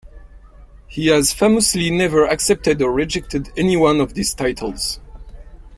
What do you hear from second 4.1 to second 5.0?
these titles.